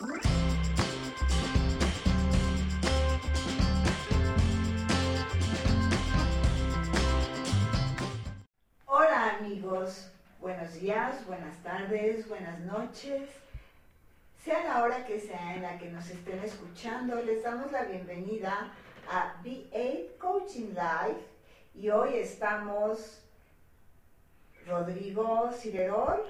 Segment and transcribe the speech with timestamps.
[0.00, 0.10] Hola
[9.40, 13.28] amigos, buenos días, buenas tardes, buenas noches.
[14.44, 18.72] Sea la hora que sea en la que nos estén escuchando, les damos la bienvenida
[19.10, 21.18] a B8 Coaching Live
[21.74, 23.20] y hoy estamos
[24.64, 26.22] Rodrigo Cirerol,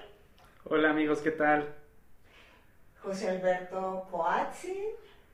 [0.64, 1.77] Hola amigos, ¿qué tal?
[3.08, 4.84] José Alberto Coazzi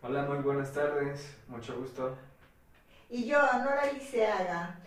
[0.01, 2.17] Hola, muy buenas tardes, mucho gusto.
[3.11, 4.79] y yo, Nora Liceaga.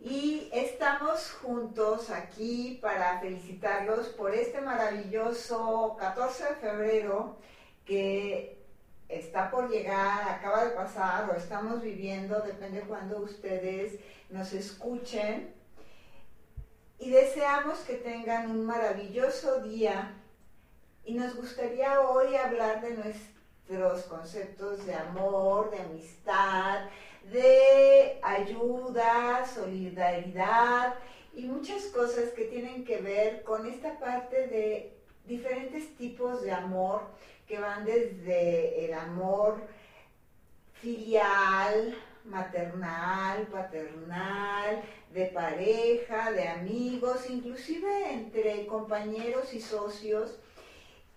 [0.00, 7.36] Y estamos juntos aquí para felicitarlos por este maravilloso 14 de febrero
[7.84, 8.60] que
[9.08, 15.54] está por llegar, acaba de pasar o estamos viviendo, depende cuando ustedes nos escuchen.
[16.98, 20.18] Y deseamos que tengan un maravilloso día
[21.04, 26.86] y nos gustaría hoy hablar de nuestros conceptos de amor, de amistad,
[27.32, 30.94] de ayuda, solidaridad
[31.34, 34.96] y muchas cosas que tienen que ver con esta parte de
[35.26, 37.02] diferentes tipos de amor
[37.46, 39.62] que van desde el amor
[40.74, 50.38] filial, maternal, paternal, de pareja, de amigos, inclusive entre compañeros y socios.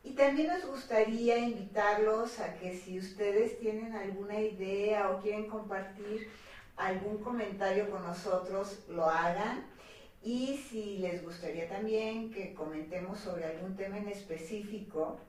[0.05, 6.29] Y también nos gustaría invitarlos a que si ustedes tienen alguna idea o quieren compartir
[6.77, 9.65] algún comentario con nosotros, lo hagan.
[10.23, 15.19] Y si les gustaría también que comentemos sobre algún tema en específico,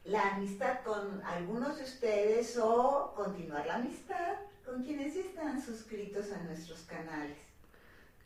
[0.09, 6.43] la amistad con algunos de ustedes o continuar la amistad con quienes están suscritos a
[6.45, 7.37] nuestros canales.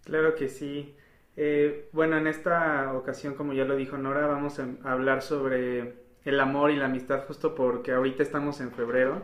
[0.04, 0.94] Claro que sí.
[1.36, 5.94] Eh, bueno, en esta ocasión, como ya lo dijo Nora, vamos a hablar sobre
[6.24, 9.22] el amor y la amistad justo porque ahorita estamos en febrero.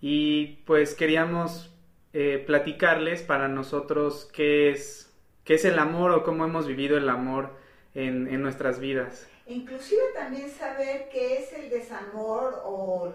[0.00, 1.74] Y pues queríamos
[2.12, 7.08] eh, platicarles para nosotros qué es, qué es el amor o cómo hemos vivido el
[7.08, 7.50] amor
[7.94, 9.26] en, en nuestras vidas.
[9.46, 13.12] Inclusive también saber qué es el desamor o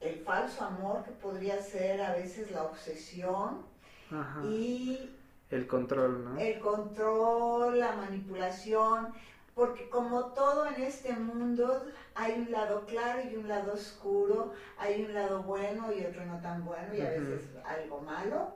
[0.00, 3.62] el falso amor, que podría ser a veces la obsesión
[4.10, 4.42] Ajá.
[4.44, 5.10] y
[5.50, 6.38] El control, ¿no?
[6.40, 9.12] el control, la manipulación,
[9.54, 15.02] porque como todo en este mundo hay un lado claro y un lado oscuro, hay
[15.04, 18.52] un lado bueno y otro no tan bueno y a veces algo malo.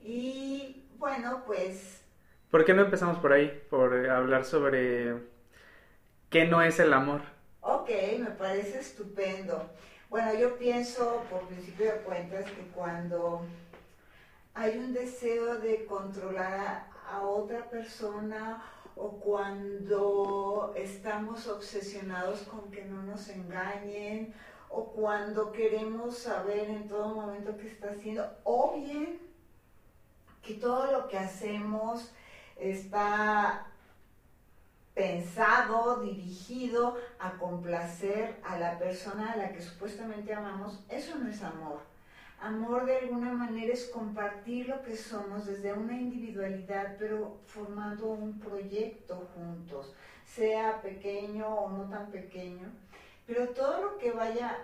[0.00, 2.01] Y bueno, pues
[2.52, 3.48] ¿Por qué no empezamos por ahí?
[3.70, 5.16] Por eh, hablar sobre
[6.28, 7.22] qué no es el amor.
[7.62, 9.70] Ok, me parece estupendo.
[10.10, 13.40] Bueno, yo pienso, por principio de cuentas, que cuando
[14.52, 18.62] hay un deseo de controlar a, a otra persona
[18.96, 24.34] o cuando estamos obsesionados con que no nos engañen
[24.68, 29.18] o cuando queremos saber en todo momento qué está haciendo o bien
[30.42, 32.12] que todo lo que hacemos
[32.56, 33.66] está
[34.94, 41.42] pensado, dirigido a complacer a la persona a la que supuestamente amamos, eso no es
[41.42, 41.80] amor.
[42.40, 48.40] Amor de alguna manera es compartir lo que somos desde una individualidad, pero formando un
[48.40, 49.94] proyecto juntos,
[50.26, 52.68] sea pequeño o no tan pequeño,
[53.26, 54.58] pero todo lo que vaya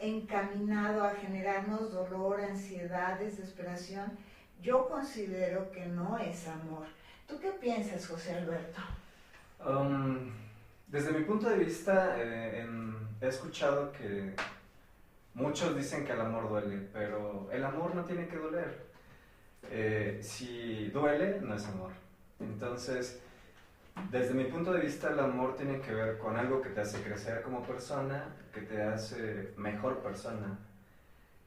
[0.00, 4.18] encaminado a generarnos dolor, ansiedad, desesperación,
[4.62, 6.86] yo considero que no es amor.
[7.26, 8.80] ¿Tú qué piensas, José Alberto?
[9.64, 10.30] Um,
[10.86, 14.34] desde mi punto de vista, eh, en- he escuchado que
[15.34, 18.86] muchos dicen que el amor duele, pero el amor no tiene que doler.
[19.70, 21.90] Eh, si duele, no es amor.
[22.40, 23.20] Entonces,
[24.10, 27.02] desde mi punto de vista, el amor tiene que ver con algo que te hace
[27.02, 28.24] crecer como persona,
[28.54, 30.58] que te hace mejor persona.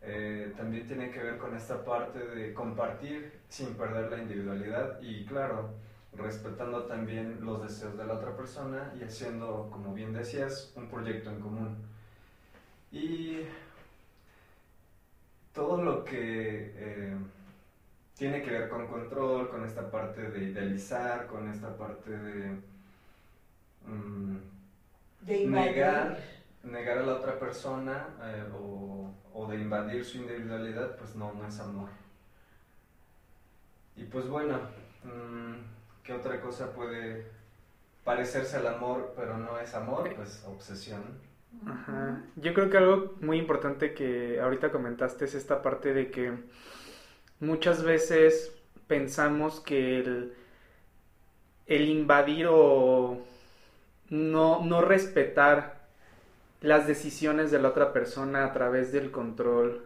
[0.04, 5.26] Eh, también tiene que ver con esta parte de compartir sin perder la individualidad y
[5.26, 5.76] claro,
[6.14, 11.30] respetando también los deseos de la otra persona y haciendo, como bien decías, un proyecto
[11.30, 11.78] en común.
[12.92, 13.38] Y
[15.54, 17.16] todo lo que eh,
[18.18, 22.52] tiene que ver con control, con esta parte de idealizar, con esta parte de,
[23.86, 24.36] mm,
[25.22, 26.18] De negar,
[26.64, 31.48] negar a la otra persona eh, o, o de invadir su individualidad, pues no, no
[31.48, 31.90] es amor.
[33.96, 34.60] Y pues bueno,
[35.04, 37.26] mm, ¿qué otra cosa puede
[38.04, 40.14] parecerse al amor, pero no es amor?
[40.16, 41.04] Pues obsesión.
[41.68, 42.24] Ajá.
[42.38, 46.34] Yo creo que algo muy importante que ahorita comentaste es esta parte de que
[47.40, 48.56] muchas veces
[48.88, 50.34] pensamos que el,
[51.68, 53.20] el invadir o
[54.10, 55.81] no, no respetar
[56.62, 59.84] las decisiones de la otra persona a través del control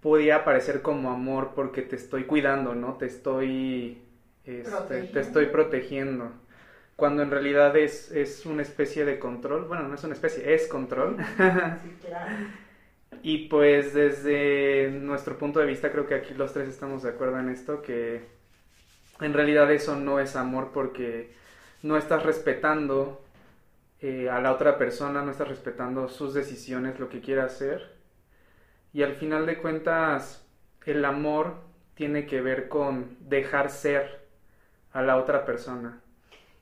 [0.00, 2.96] podía parecer como amor porque te estoy cuidando, ¿no?
[2.96, 4.02] Te estoy,
[4.44, 5.20] este, te Protegiendo.
[5.20, 6.32] estoy protegiendo.
[6.96, 9.66] Cuando en realidad es, es una especie de control.
[9.66, 11.16] Bueno, no es una especie, es control.
[11.82, 12.52] Sí, claro.
[13.22, 17.38] Y pues desde nuestro punto de vista creo que aquí los tres estamos de acuerdo
[17.38, 18.22] en esto, que
[19.20, 21.32] en realidad eso no es amor porque
[21.82, 23.21] no estás respetando
[24.02, 27.92] eh, a la otra persona, no estás respetando sus decisiones, lo que quiera hacer.
[28.92, 30.44] Y al final de cuentas
[30.84, 31.62] el amor
[31.94, 34.26] tiene que ver con dejar ser
[34.92, 36.00] a la otra persona.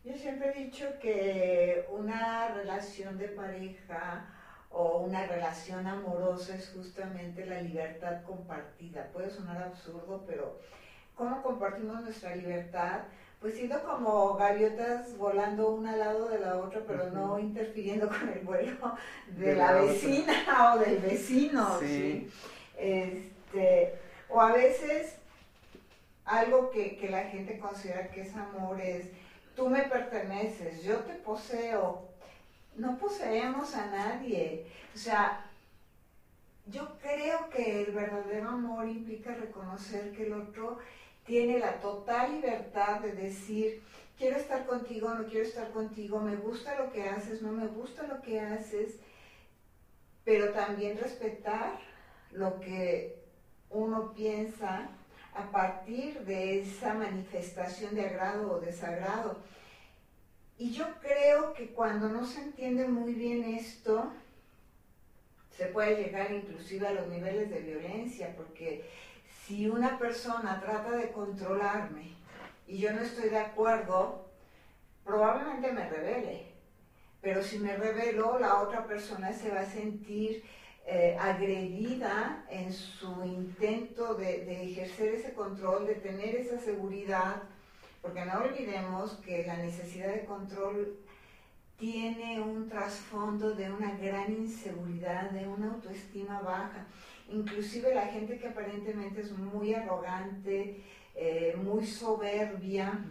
[0.04, 4.26] Yo siempre he dicho que una relación de pareja
[4.68, 9.08] o una relación amorosa es justamente la libertad compartida.
[9.14, 10.60] Puede sonar absurdo, pero
[11.14, 13.00] ¿cómo compartimos nuestra libertad?
[13.40, 18.28] Pues siendo como gaviotas volando una al lado de la otra, pero no interfiriendo con
[18.28, 18.94] el vuelo
[19.28, 19.92] de, De la, la otra.
[19.92, 20.34] vecina
[20.74, 21.78] o del vecino.
[21.80, 21.86] Sí.
[21.86, 22.30] ¿sí?
[22.76, 23.94] Este,
[24.28, 25.14] o a veces
[26.26, 29.06] algo que, que la gente considera que es amor es,
[29.56, 32.08] tú me perteneces, yo te poseo.
[32.76, 34.66] No poseemos a nadie.
[34.94, 35.46] O sea,
[36.66, 40.78] yo creo que el verdadero amor implica reconocer que el otro
[41.30, 43.84] tiene la total libertad de decir,
[44.18, 48.02] quiero estar contigo, no quiero estar contigo, me gusta lo que haces, no me gusta
[48.02, 48.96] lo que haces,
[50.24, 51.78] pero también respetar
[52.32, 53.22] lo que
[53.70, 54.88] uno piensa
[55.32, 59.38] a partir de esa manifestación de agrado o desagrado.
[60.58, 64.12] Y yo creo que cuando no se entiende muy bien esto,
[65.56, 68.84] se puede llegar inclusive a los niveles de violencia, porque
[69.46, 72.14] si una persona trata de controlarme
[72.66, 74.30] y yo no estoy de acuerdo,
[75.04, 76.46] probablemente me revele.
[77.20, 80.42] Pero si me revelo, la otra persona se va a sentir
[80.86, 87.42] eh, agredida en su intento de, de ejercer ese control, de tener esa seguridad,
[88.00, 90.98] porque no olvidemos que la necesidad de control
[91.78, 96.86] tiene un trasfondo de una gran inseguridad, de una autoestima baja.
[97.30, 100.82] Inclusive la gente que aparentemente es muy arrogante,
[101.14, 103.04] eh, muy soberbia,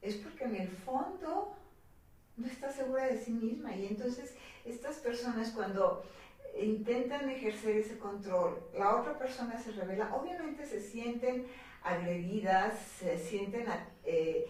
[0.00, 1.56] es porque en el fondo
[2.36, 3.74] no está segura de sí misma.
[3.74, 4.34] Y entonces
[4.64, 6.04] estas personas cuando
[6.60, 11.46] intentan ejercer ese control, la otra persona se revela, obviamente se sienten
[11.82, 13.66] agredidas, se sienten
[14.04, 14.46] eh,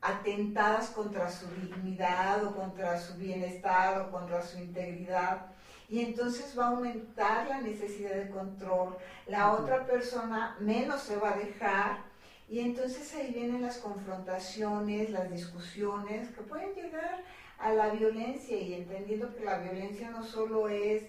[0.00, 5.46] atentadas contra su dignidad o contra su bienestar o contra su integridad.
[5.88, 8.96] Y entonces va a aumentar la necesidad de control.
[9.26, 12.04] La otra persona menos se va a dejar.
[12.48, 17.22] Y entonces ahí vienen las confrontaciones, las discusiones que pueden llegar
[17.58, 21.04] a la violencia y entendiendo que la violencia no solo es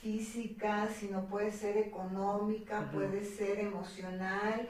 [0.00, 4.68] física, sino puede ser económica, puede ser emocional,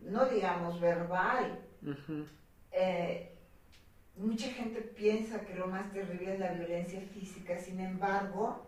[0.00, 1.60] no digamos verbal.
[2.72, 3.32] Eh,
[4.16, 8.66] mucha gente piensa que lo más terrible es la violencia física, sin embargo,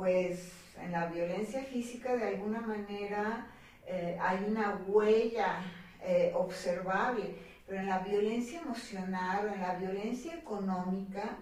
[0.00, 0.50] pues
[0.82, 3.46] en la violencia física de alguna manera
[3.86, 5.62] eh, hay una huella
[6.02, 11.36] eh, observable, pero en la violencia emocional o en la violencia económica,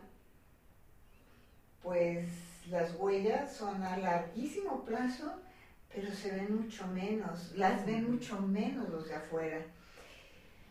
[1.85, 2.27] pues
[2.69, 5.41] las huellas son a larguísimo plazo,
[5.95, 9.61] pero se ven mucho menos, las ven mucho menos los de afuera.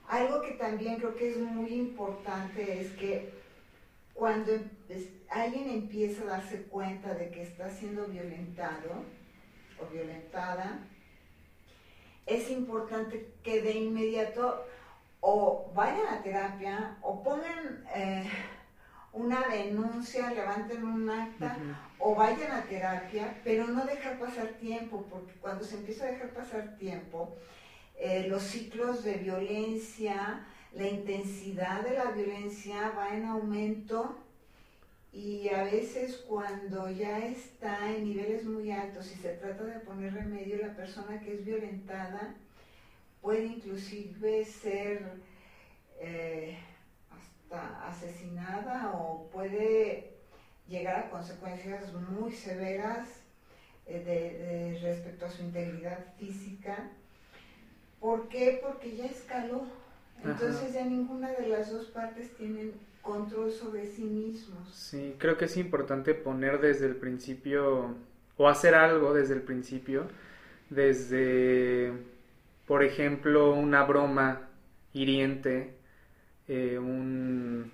[0.10, 3.37] Algo que también creo que es muy importante es que
[4.18, 4.72] cuando em-
[5.30, 8.90] alguien empieza a darse cuenta de que está siendo violentado
[9.80, 10.80] o violentada,
[12.26, 14.66] es importante que de inmediato
[15.22, 18.28] o vayan a terapia o pongan eh,
[19.14, 21.56] una denuncia, levanten un acta
[22.00, 26.34] o vayan a terapia, pero no dejar pasar tiempo, porque cuando se empieza a dejar
[26.34, 27.38] pasar tiempo,
[28.00, 30.46] eh, los ciclos de violencia,
[30.78, 34.16] la intensidad de la violencia va en aumento
[35.12, 40.14] y a veces cuando ya está en niveles muy altos y se trata de poner
[40.14, 42.36] remedio, la persona que es violentada
[43.22, 45.14] puede inclusive ser
[46.00, 46.60] eh,
[47.10, 50.14] hasta asesinada o puede
[50.68, 53.08] llegar a consecuencias muy severas
[53.88, 56.92] eh, de, respecto a su integridad física.
[58.00, 58.60] ¿Por qué?
[58.62, 59.87] Porque ya escaló.
[60.24, 64.74] Entonces ya ninguna de las dos partes tienen control sobre sí mismos.
[64.74, 67.96] Sí, creo que es importante poner desde el principio
[68.36, 70.08] o hacer algo desde el principio,
[70.70, 71.92] desde,
[72.66, 74.50] por ejemplo, una broma
[74.94, 75.76] hiriente,
[76.48, 77.72] eh, un,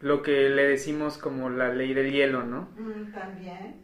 [0.00, 2.68] lo que le decimos como la ley del hielo, ¿no?
[2.76, 3.76] Mm, también.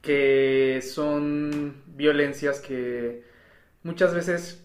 [0.00, 3.22] Que son violencias que
[3.84, 4.61] muchas veces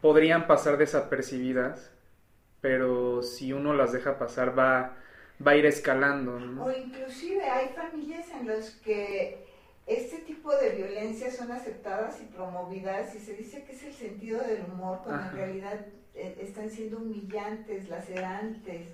[0.00, 1.90] podrían pasar desapercibidas,
[2.60, 4.96] pero si uno las deja pasar va,
[5.44, 6.38] va a ir escalando.
[6.38, 6.64] ¿no?
[6.64, 9.46] O inclusive hay familias en las que
[9.86, 14.40] este tipo de violencias son aceptadas y promovidas y se dice que es el sentido
[14.40, 18.88] del humor, cuando en realidad eh, están siendo humillantes, lacerantes.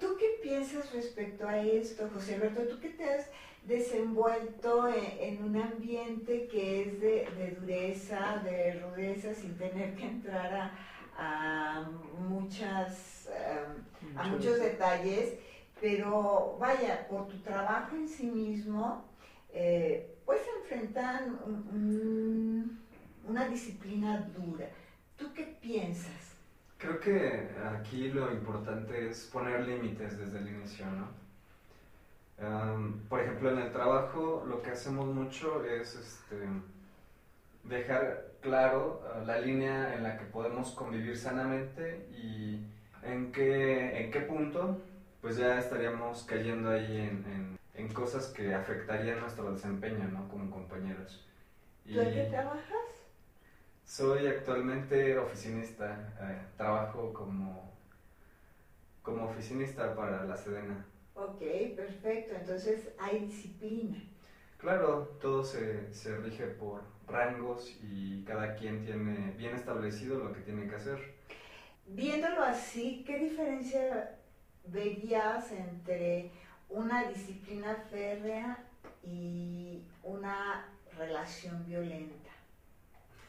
[0.00, 2.62] ¿Tú qué piensas respecto a esto, José Alberto?
[2.68, 3.30] ¿Tú qué te has
[3.64, 10.72] desenvuelto en, un ambiente que es de, dureza, de rudeza, sin tener que entrar
[11.16, 15.34] a, muchas, em, a muchos detalles?
[15.80, 19.04] Pero vaya, por tu trabajo en sí mismo,
[19.52, 21.38] eh, pues enfrentan
[23.26, 24.68] una disciplina dura.
[25.16, 26.34] ¿Tú qué piensas?
[26.78, 31.23] Creo que aquí lo importante es poner límites desde el inicio, ¿no?
[33.08, 36.36] Por ejemplo, en el trabajo lo que hacemos mucho es este,
[37.64, 42.66] dejar claro uh, la línea en la que podemos convivir sanamente y
[43.02, 44.80] en qué, en qué punto
[45.20, 50.28] pues ya estaríamos cayendo ahí en, en, cosas que afectarían nuestro desempeño, ¿no?
[50.28, 51.26] Como compañeros.
[51.86, 52.84] ¿Tú en qué trabajas?
[53.86, 57.72] Soy actualmente oficinista, eh, trabajo como,
[59.02, 60.84] como oficinista para la Sedena.
[61.14, 61.40] Ok,
[61.76, 63.96] perfecto, entonces hay disciplina.
[64.58, 70.40] Claro, todo se, se rige por rangos y cada quien tiene bien establecido lo que
[70.40, 71.14] tiene que hacer.
[71.86, 74.16] Viéndolo así, ¿qué diferencia
[74.64, 76.30] verías entre
[76.68, 78.64] una disciplina férrea
[79.02, 80.66] y una
[80.96, 82.30] relación violenta?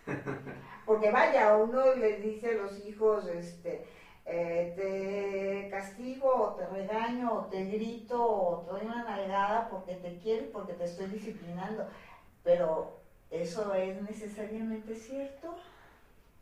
[0.85, 3.85] Porque vaya, uno le dice a los hijos, este,
[4.25, 10.45] eh, te castigo te regaño te grito o te doy una nalgada porque te quiero
[10.45, 11.87] y porque te estoy disciplinando.
[12.43, 15.55] Pero ¿eso es necesariamente cierto?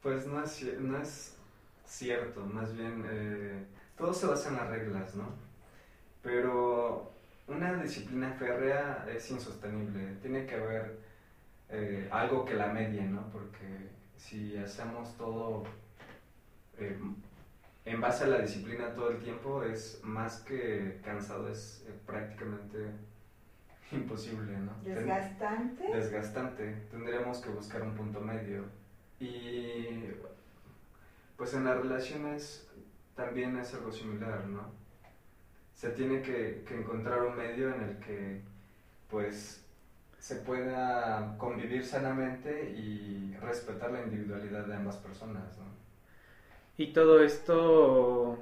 [0.01, 1.37] Pues no es, no es
[1.85, 3.65] cierto, más bien eh,
[3.97, 5.27] todo se basa en las reglas, ¿no?
[6.21, 7.11] Pero
[7.47, 10.99] una disciplina férrea es insostenible, tiene que haber
[11.69, 13.29] eh, algo que la medie, ¿no?
[13.31, 15.63] Porque si hacemos todo
[17.85, 22.91] en base a la disciplina todo el tiempo, es más que cansado, es eh, prácticamente
[23.91, 24.73] imposible, ¿no?
[24.83, 25.87] Desgastante.
[25.93, 26.87] desgastante.
[26.89, 28.65] Tendríamos que buscar un punto medio.
[29.19, 30.05] Y
[31.35, 32.69] pues en las relaciones
[33.15, 34.71] también es algo similar, ¿no?
[35.75, 38.41] Se tiene que, que encontrar un medio en el que
[39.09, 39.63] pues
[40.17, 45.57] se pueda convivir sanamente y respetar la individualidad de ambas personas.
[45.57, 45.82] ¿no?
[46.77, 48.39] Y todo esto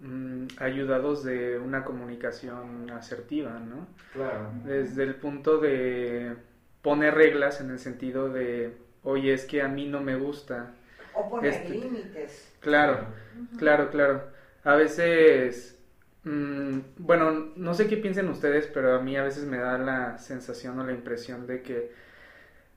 [0.00, 3.86] mm, ayudados de una comunicación asertiva, ¿no?
[4.12, 4.50] Claro.
[4.64, 6.36] Desde el punto de
[6.82, 10.74] poner reglas en el sentido de, oye, es que a mí no me gusta.
[11.14, 12.54] O poner este límites.
[12.60, 13.06] Claro,
[13.58, 14.22] claro, claro.
[14.64, 15.72] A veces
[16.24, 20.18] Mm, bueno, no sé qué piensen ustedes, pero a mí a veces me da la
[20.18, 21.90] sensación o la impresión de que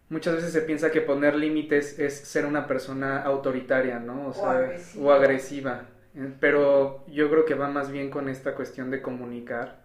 [0.10, 4.30] muchas veces se piensa que poner límites es ser una persona autoritaria, ¿no?
[4.30, 5.86] O, agresiva.
[6.16, 9.84] Eh, pero yo creo que va más bien con esta cuestión de comunicar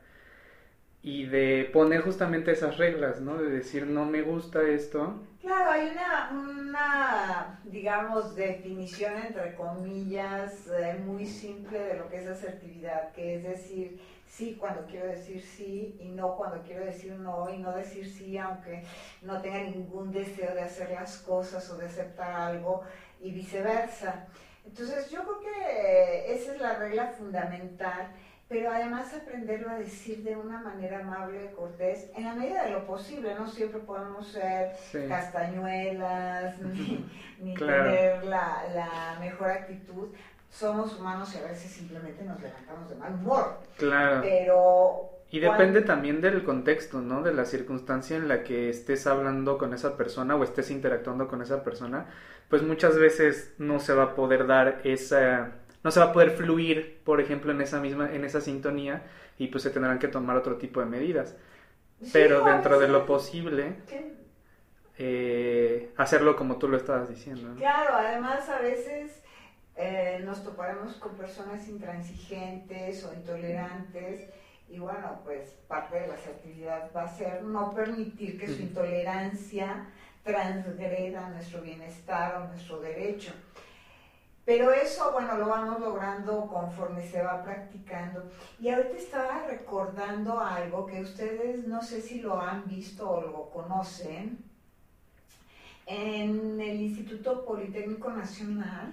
[1.02, 3.38] y de poner justamente esas reglas, ¿no?
[3.38, 5.20] De decir, no me gusta esto.
[5.40, 12.26] Claro, hay una, una digamos, definición entre comillas eh, muy simple de lo que es
[12.28, 13.98] asertividad, que es decir
[14.30, 18.38] sí cuando quiero decir sí y no cuando quiero decir no y no decir sí
[18.38, 18.84] aunque
[19.22, 22.82] no tenga ningún deseo de hacer las cosas o de aceptar algo
[23.20, 24.26] y viceversa.
[24.64, 28.14] Entonces yo creo que esa es la regla fundamental
[28.50, 32.72] pero además aprenderlo a decir de una manera amable y cortés, en la medida de
[32.72, 34.72] lo posible, no siempre podemos ser
[35.08, 36.56] castañuelas
[37.38, 40.08] ni, tener la, mejor actitud,
[40.50, 43.60] somos humanos y a veces simplemente nos levantamos de mal humor.
[43.78, 44.20] Claro.
[44.22, 45.10] Pero...
[45.32, 47.22] Y depende también del contexto, ¿no?
[47.22, 51.40] De la circunstancia en la que estés hablando con esa persona o estés interactuando con
[51.40, 52.06] esa persona,
[52.48, 55.52] pues muchas veces no se va a poder dar esa,
[55.84, 59.04] no se va a poder fluir, por ejemplo, en esa misma, en esa sintonía
[59.38, 61.36] y pues se tendrán que tomar otro tipo de medidas.
[62.12, 63.74] Pero dentro de lo posible,
[64.98, 67.54] eh, hacerlo como tú lo estabas diciendo.
[67.56, 69.22] Claro, además a veces
[69.82, 74.28] eh, nos toparemos con personas intransigentes o intolerantes
[74.68, 79.86] y bueno, pues parte de la asertividad va a ser no permitir que su intolerancia
[80.22, 83.32] transgreda nuestro bienestar o nuestro derecho.
[84.44, 88.30] Pero eso, bueno, lo vamos logrando conforme se va practicando.
[88.60, 93.50] Y ahorita estaba recordando algo que ustedes no sé si lo han visto o lo
[93.50, 94.44] conocen.
[95.86, 98.92] En el Instituto Politécnico Nacional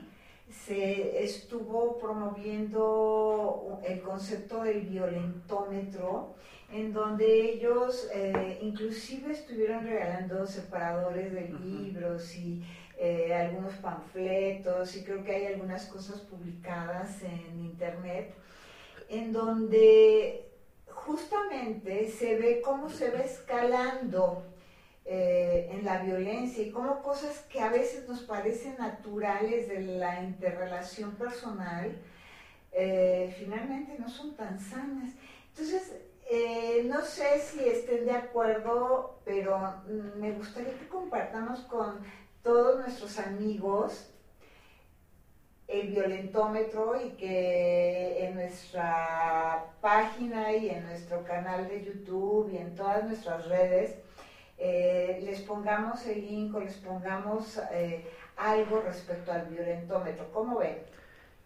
[0.66, 6.36] se estuvo promoviendo el concepto del violentómetro,
[6.72, 12.64] en donde ellos eh, inclusive estuvieron regalando separadores de libros y
[12.98, 18.34] eh, algunos panfletos y creo que hay algunas cosas publicadas en internet,
[19.10, 20.52] en donde
[20.88, 24.44] justamente se ve cómo se va escalando
[25.10, 30.22] eh, en la violencia y como cosas que a veces nos parecen naturales de la
[30.22, 31.96] interrelación personal,
[32.74, 35.12] eh, finalmente no son tan sanas.
[35.52, 35.94] Entonces,
[36.30, 42.02] eh, no sé si estén de acuerdo, pero mm, me gustaría que compartamos con
[42.44, 44.10] todos nuestros amigos
[45.70, 52.76] el violentómetro y que en nuestra página y en nuestro canal de YouTube y en
[52.76, 53.96] todas nuestras redes
[54.58, 60.32] eh, les pongamos el link o les pongamos eh, algo respecto al violentómetro.
[60.32, 60.80] ¿Cómo ven?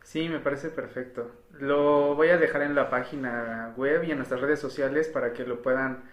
[0.04, 1.32] Sí, me parece perfecto.
[1.52, 5.46] Lo voy a dejar en la página web y en nuestras redes sociales para que
[5.46, 6.04] lo puedan,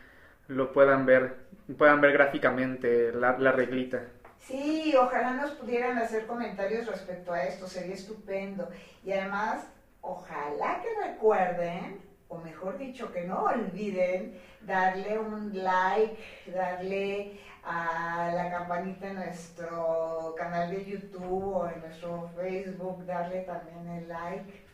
[0.49, 1.37] lo puedan ver,
[1.77, 4.03] puedan ver gráficamente la, la reglita.
[4.39, 8.69] Sí, ojalá nos pudieran hacer comentarios respecto a esto, sería estupendo.
[9.05, 9.67] Y además,
[10.01, 18.51] ojalá que recuerden o mejor dicho, que no olviden darle un like, darle a la
[18.51, 24.69] campanita en nuestro canal de YouTube o en nuestro Facebook, darle también el like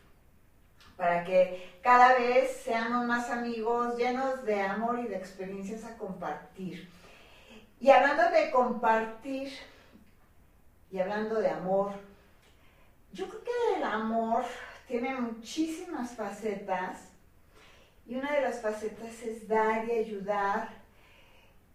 [0.97, 6.89] para que cada vez seamos más amigos llenos de amor y de experiencias a compartir.
[7.79, 9.51] Y hablando de compartir
[10.91, 11.91] y hablando de amor,
[13.11, 14.45] yo creo que el amor
[14.87, 17.09] tiene muchísimas facetas
[18.05, 20.69] y una de las facetas es dar y ayudar.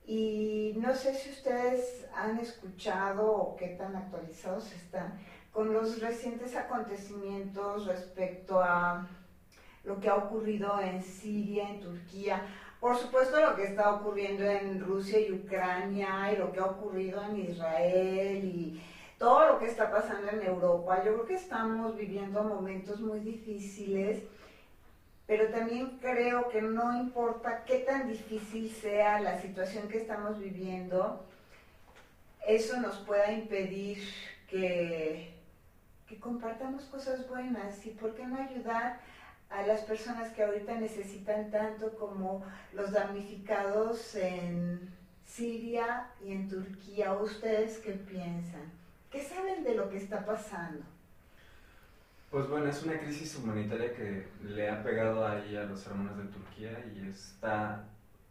[0.05, 5.19] Y no sé si ustedes han escuchado o qué tan actualizados están
[5.53, 9.09] con los recientes acontecimientos respecto a
[9.85, 12.43] lo que ha ocurrido en Siria, en Turquía,
[12.81, 17.23] por supuesto lo que está ocurriendo en Rusia y Ucrania y lo que ha ocurrido
[17.25, 18.83] en Israel y
[19.19, 21.03] todo lo que está pasando en Europa.
[21.05, 24.23] Yo creo que estamos viviendo momentos muy difíciles
[25.31, 31.25] pero también creo que no importa qué tan difícil sea la situación que estamos viviendo,
[32.49, 33.99] eso nos pueda impedir
[34.49, 35.33] que,
[36.09, 38.99] que compartamos cosas buenas y por qué no ayudar
[39.51, 44.91] a las personas que ahorita necesitan tanto como los damnificados en
[45.25, 47.13] Siria y en Turquía.
[47.13, 48.73] ¿Ustedes qué piensan?
[49.13, 50.83] ¿Qué saben de lo que está pasando?
[52.31, 56.25] Pues bueno, es una crisis humanitaria que le ha pegado ahí a los hermanos de
[56.25, 57.85] Turquía y está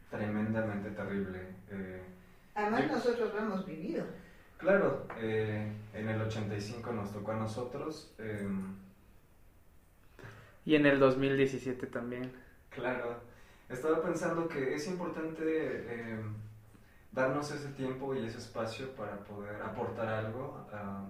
[0.09, 1.41] tremendamente terrible.
[1.69, 2.01] Eh,
[2.55, 4.05] Además nosotros lo hemos vivido.
[4.57, 8.13] Claro, eh, en el 85 nos tocó a nosotros.
[8.17, 8.73] Em,
[10.63, 12.31] y en el 2017 también.
[12.69, 13.19] Claro,
[13.67, 16.35] estaba pensando que es importante em,
[17.11, 20.65] darnos ese tiempo y ese espacio para poder aportar algo.
[20.71, 21.03] a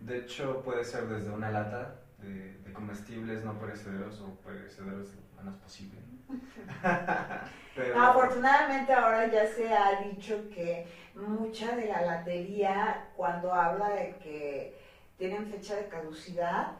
[0.00, 5.60] de hecho, puede ser desde una lata de, comestibles no perecederos o perecederos lo menos
[5.60, 6.00] posible.
[7.96, 14.78] Afortunadamente ahora ya se ha dicho que mucha de la latería, cuando habla de que
[15.18, 16.72] tienen fecha de caducidad,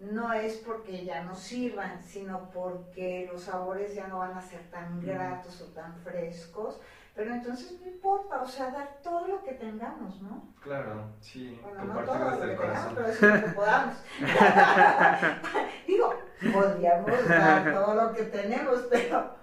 [0.00, 4.62] no es porque ya no sirvan, sino porque los sabores ya no van a ser
[4.70, 6.80] tan gratos o tan frescos
[7.14, 10.48] pero entonces no importa, o sea, dar todo lo que tengamos, ¿no?
[10.62, 13.96] Claro, sí, bueno, no todo lo que Tengamos, pero sí lo que podamos.
[15.86, 16.14] Digo,
[16.52, 19.34] podríamos dar todo lo que tenemos, pero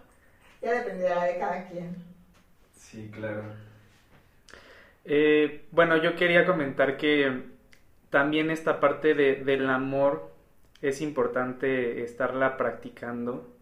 [0.62, 1.96] ya dependerá de cada quien.
[2.76, 3.44] Sí, claro.
[5.06, 7.44] Eh, bueno, yo quería comentar que
[8.10, 10.32] también esta parte de, del amor
[10.82, 13.59] es importante estarla practicando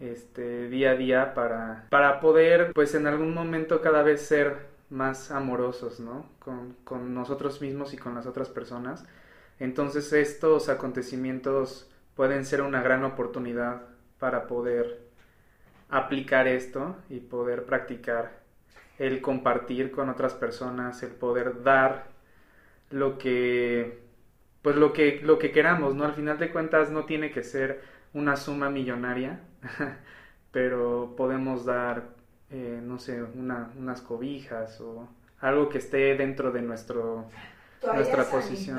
[0.00, 4.56] este día a día para, para poder pues en algún momento cada vez ser
[4.88, 6.26] más amorosos, ¿no?
[6.38, 9.04] Con, con nosotros mismos y con las otras personas.
[9.60, 13.82] Entonces estos acontecimientos pueden ser una gran oportunidad
[14.18, 15.00] para poder
[15.90, 18.40] aplicar esto y poder practicar
[18.98, 22.06] el compartir con otras personas, el poder dar
[22.90, 24.00] lo que
[24.62, 26.04] pues lo que lo que queramos, ¿no?
[26.04, 27.80] Al final de cuentas no tiene que ser
[28.14, 29.40] una suma millonaria,
[30.52, 32.20] pero podemos dar
[32.52, 35.08] eh, no sé, una, unas cobijas o
[35.40, 37.26] algo que esté dentro de nuestro
[37.94, 38.76] nuestra posición.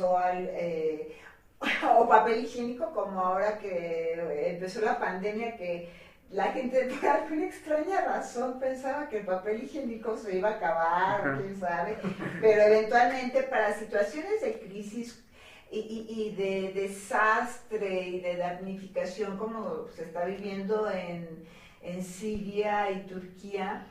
[0.00, 1.16] o, al, eh,
[1.98, 5.88] o papel higiénico como ahora que empezó la pandemia que
[6.30, 11.38] la gente por alguna extraña razón pensaba que el papel higiénico se iba a acabar,
[11.38, 11.96] quién sabe,
[12.42, 15.24] pero eventualmente para situaciones de crisis
[15.70, 21.44] y, y, de desastre y de damnificación como se está viviendo en,
[21.80, 23.86] en Siria y Turquía,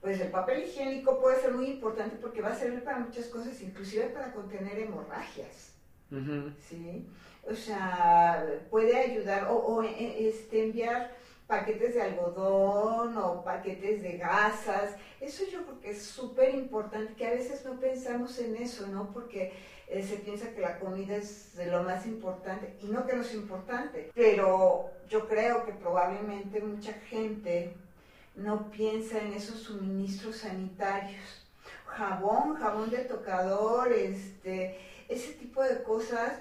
[0.00, 3.60] pues el papel higiénico puede ser muy importante porque va a servir para muchas cosas,
[3.62, 5.74] inclusive para contener hemorragias.
[6.68, 7.06] ¿sí?
[7.48, 11.12] O sea, puede ayudar o, o e, este, enviar
[11.46, 14.96] paquetes de algodón o paquetes de gasas.
[15.20, 19.12] Eso yo creo que es súper importante, que a veces no pensamos en eso, ¿no?
[19.12, 19.52] Porque
[19.92, 23.20] eh, se piensa que la comida es de lo más importante y no que no
[23.20, 24.10] es importante.
[24.14, 27.76] Pero yo creo que probablemente mucha gente
[28.34, 31.46] no piensa en esos suministros sanitarios.
[31.84, 34.78] Jabón, jabón de tocador, este,
[35.08, 36.38] ese tipo de cosas,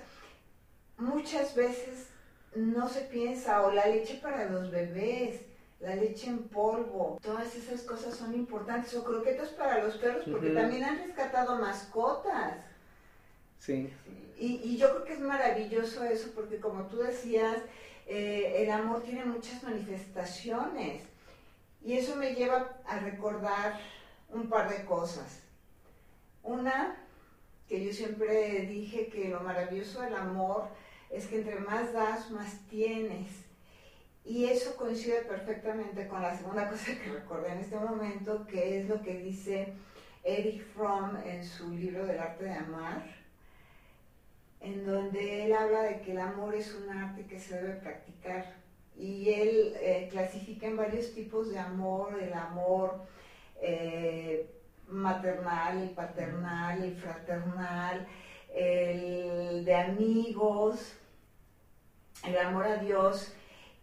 [0.97, 2.07] muchas veces
[2.55, 5.41] no se piensa, o la leche para los bebés,
[5.81, 10.51] la leche en polvo, todas esas cosas son importantes, o croquetas para los perros, porque
[10.51, 12.70] también han rescatado mascotas.
[13.61, 13.93] Sí.
[14.39, 17.57] Y, y, yo creo que es maravilloso eso, porque como tú decías,
[18.07, 21.03] eh, el amor tiene muchas manifestaciones.
[21.83, 23.79] Y eso me lleva a recordar
[24.29, 25.43] un par de cosas.
[26.41, 26.97] Una,
[27.69, 30.69] que yo siempre dije que lo maravilloso del amor
[31.11, 33.27] es que entre más das, más tienes.
[34.25, 38.89] Y eso coincide perfectamente con la segunda cosa que recordé en este momento, que es
[38.89, 39.73] lo que dice
[40.23, 43.20] Eric Fromm en su libro del arte de amar,
[44.61, 48.45] en donde él habla de que el amor es un arte que se debe practicar.
[48.95, 53.01] Y él eh, clasifica en varios tipos de amor, el amor
[53.59, 54.47] eh,
[54.87, 58.07] maternal, el paternal, el fraternal,
[58.53, 60.93] el de amigos,
[62.23, 63.33] el amor a Dios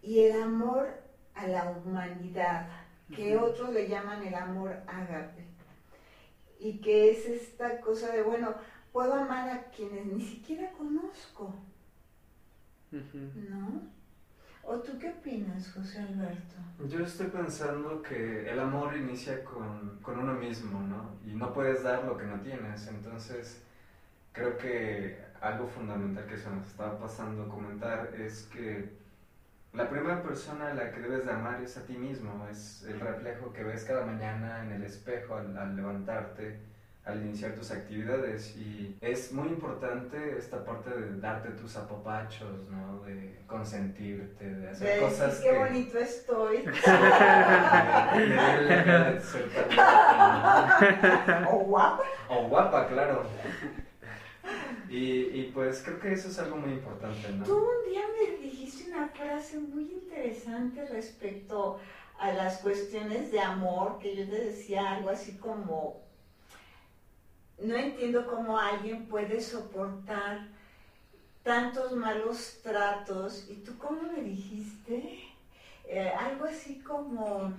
[0.03, 0.89] y el amor
[1.35, 2.69] a la humanidad,
[3.15, 5.45] que otros le llaman el amor ágape.
[6.61, 8.55] Y que es esta cosa de, bueno,
[8.93, 11.55] puedo amar a quienes ni siquiera conozco.
[12.91, 13.83] ¿No?
[14.63, 16.57] ¿O tú qué opinas, José Alberto?
[16.89, 21.17] Yo estoy pensando que el amor inicia con, con uno mismo, ¿no?
[21.25, 22.87] Y no puedes dar lo que no tienes.
[22.87, 23.63] Entonces,
[24.33, 28.99] creo que algo fundamental que se nos estaba pasando comentar es que
[29.73, 32.99] la primera persona a la que debes de amar es a ti mismo, es el
[33.01, 36.59] reflejo que ves cada mañana en el espejo al, levantarte,
[37.09, 43.01] al iniciar tus actividades y es muy importante esta parte de darte tus apapachos, ¿no?
[43.01, 46.59] De consentirte, de hacer cosas qué bonito estoy.
[51.51, 52.03] o guapa.
[52.29, 53.23] O guapa, claro.
[54.91, 57.45] Y, pues creo que eso es algo muy importante, ¿no?
[57.45, 61.79] Tú un día me dijiste una frase muy interesante respecto
[62.19, 66.08] a las cuestiones de amor, que yo te decía algo así como,
[67.59, 70.47] no entiendo cómo alguien puede soportar
[71.43, 75.19] tantos malos tratos, y tú cómo me dijiste,
[75.85, 77.53] eh, algo así como,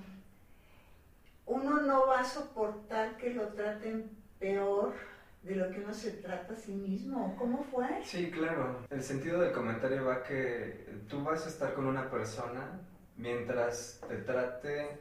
[1.48, 4.94] uno no va a soportar que lo traten peor
[5.42, 7.36] de lo que uno se trata a sí mismo.
[7.40, 7.88] ¿Cómo fue?
[8.04, 8.86] Sí, claro.
[8.90, 12.80] El sentido del comentario va que tú vas a estar con una persona
[13.18, 15.00] mientras te trate,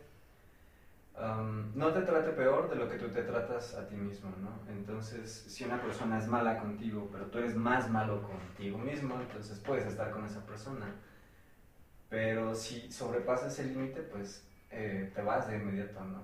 [1.74, 4.60] no te trate peor de lo que tú te tratas a ti mismo, ¿no?
[4.70, 9.58] Entonces, si una persona es mala contigo, pero tú eres más malo contigo mismo, entonces
[9.58, 10.94] puedes estar con esa persona.
[12.08, 16.22] Pero si sobrepasas el límite, pues eh, te vas de inmediato, ¿no?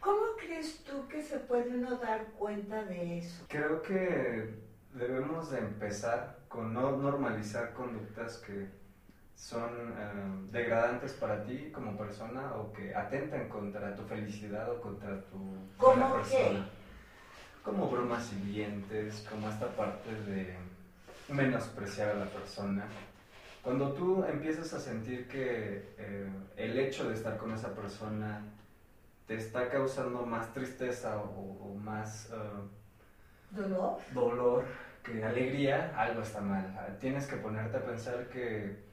[0.00, 3.44] ¿Cómo crees tú que se puede uno dar cuenta de eso?
[3.48, 4.54] Creo que
[4.94, 8.68] debemos de empezar con no normalizar conductas que
[9.42, 15.20] son eh, degradantes para ti como persona o que atentan contra tu felicidad o contra
[15.22, 16.68] tu ¿Cómo persona.
[17.64, 20.54] como bromas hirientes, como esta parte de
[21.28, 22.84] menospreciar a la persona.
[23.64, 28.44] Cuando tú empiezas a sentir que eh, el hecho de estar con esa persona
[29.26, 33.98] te está causando más tristeza o, más uh, dolor.
[34.12, 34.64] dolor
[35.02, 36.96] que alegría, algo está mal.
[37.00, 38.91] Tienes que ponerte a pensar que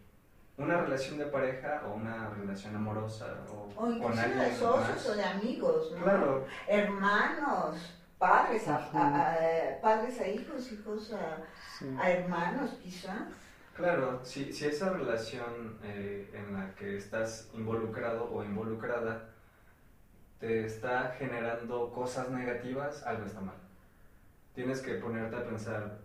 [0.60, 5.15] una relación de pareja o una relación amorosa o, o con alguien de socios o
[5.15, 6.04] de amigos, ¿no?
[6.04, 6.45] Claro.
[6.67, 13.30] Hermanos, padres a, padres a hijos, hijos a, a hermanos quizás.
[13.74, 19.30] Claro, si, si esa relación eh, en la que estás involucrado o involucrada
[20.39, 23.56] te está generando cosas negativas, algo está mal.
[24.54, 26.00] Tienes que ponerte a pensar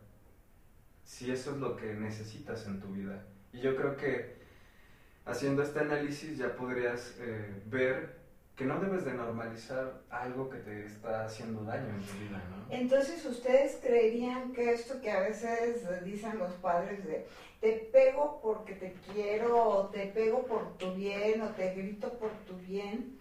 [1.03, 3.25] si eso es lo que necesitas en tu vida.
[3.53, 4.43] Y yo creo que
[5.24, 8.24] haciendo este análisis ya podrías eh, ver
[8.56, 12.72] que no debes de normalizar algo que te está haciendo daño en tu vida, ¿no?
[12.72, 17.26] Entonces, ¿ustedes creerían que esto que a veces dicen los padres de
[17.60, 22.30] te pego porque te quiero, o te pego por tu bien, o te grito por
[22.46, 23.18] tu bien,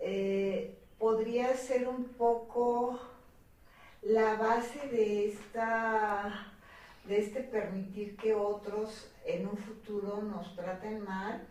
[0.00, 3.00] eh, podría ser un poco
[4.02, 6.48] la base de esta
[7.04, 11.46] de este permitir que otros en un futuro nos traten mal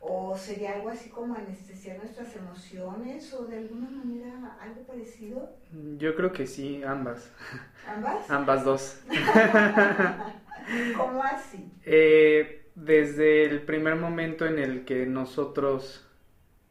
[0.00, 5.50] ¿O sería algo así como anestesiar nuestras emociones o de alguna manera algo parecido?
[5.96, 7.32] Yo creo que sí, ambas.
[7.86, 8.30] ¿Ambas?
[8.30, 9.00] ambas dos.
[10.96, 11.72] ¿Cómo así?
[11.84, 16.06] Eh, desde el primer momento en el que nosotros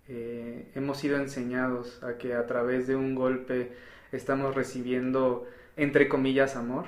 [0.07, 3.73] eh, hemos sido enseñados a que a través de un golpe
[4.13, 6.85] estamos recibiendo, entre comillas, amor.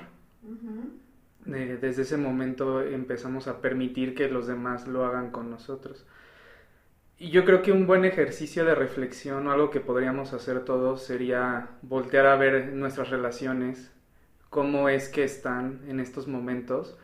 [1.46, 6.06] Eh, desde ese momento empezamos a permitir que los demás lo hagan con nosotros.
[7.18, 11.02] Y yo creo que un buen ejercicio de reflexión o algo que podríamos hacer todos
[11.02, 13.92] sería voltear a ver nuestras relaciones,
[14.48, 16.96] cómo es que están en estos momentos,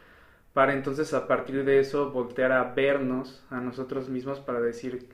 [0.55, 5.09] para entonces a partir de eso voltear a vernos a nosotros mismos para decir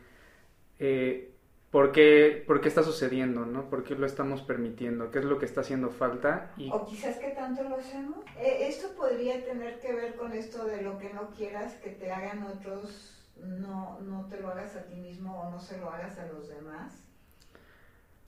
[0.79, 1.32] eh,
[1.73, 3.69] ¿por, qué, por qué está sucediendo, ¿no?
[3.69, 5.11] ¿Por qué lo estamos permitiendo?
[5.11, 6.53] ¿Qué es lo que está haciendo falta?
[6.57, 6.71] Y...
[6.71, 8.19] O quizás que tanto lo hacemos.
[8.39, 12.13] Eh, esto podría tener que ver con esto de lo que no quieras que te
[12.13, 16.19] hagan otros no, no te lo hagas a ti mismo o no se lo hagas
[16.19, 16.93] a los demás?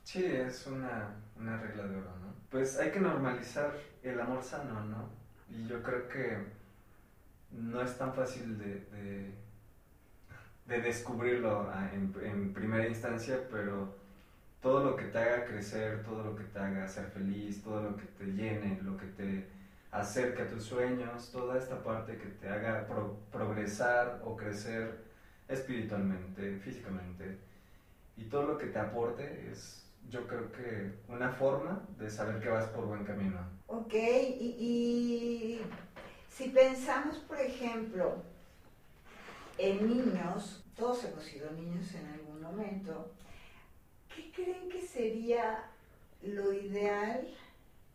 [0.03, 2.35] Sí, es una, una regla de oro, ¿no?
[2.51, 5.09] Pues hay que normalizar el amor sano, ¿no?
[5.49, 6.39] Y yo creo que
[7.51, 9.35] no es tan fácil de, de,
[10.66, 13.94] descubrirlo en, en, primera instancia, pero
[14.62, 17.96] todo lo que te haga crecer, todo lo que te haga ser feliz, todo lo
[17.96, 19.46] que te llene, lo que te
[19.90, 22.87] acerque a tus sueños, toda esta parte que te haga
[23.31, 25.05] progresar o crecer
[25.48, 27.38] espiritualmente, físicamente,
[28.16, 32.48] y todo lo que te aporte es, yo creo que una forma de saber que
[32.48, 33.38] vas por buen camino.
[33.66, 35.61] Ok, y,
[36.29, 38.22] si pensamos, por ejemplo,
[39.59, 43.11] en niños, todos hemos sido niños en algún momento,
[44.14, 45.71] ¿qué creen que sería
[46.23, 47.29] lo ideal,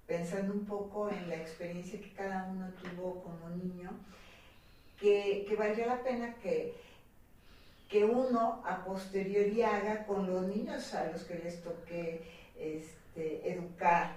[0.08, 3.92] pensando un poco en la experiencia que cada uno tuvo como niño,
[5.00, 6.76] que, que la pena que
[7.90, 12.22] que uno a posteriori haga con los niños a los que les toque
[12.58, 14.16] este, educar,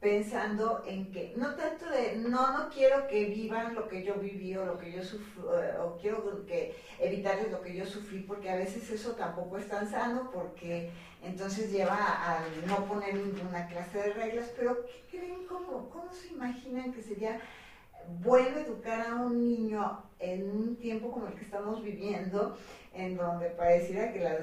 [0.00, 4.56] pensando en que, no tanto de, no, no quiero que vivan lo que yo viví
[4.56, 8.48] o lo que yo sufro, eh, o quiero que evitarles lo que yo sufrí, porque
[8.48, 10.90] a veces eso tampoco es tan sano, porque
[11.22, 15.46] entonces lleva a no poner ninguna clase de reglas, pero ¿qué creen?
[15.46, 17.38] ¿Cómo, cómo se imaginan que sería
[18.22, 22.56] bueno educar a un niño en un tiempo como el que estamos viviendo,
[22.92, 24.40] en donde pareciera que las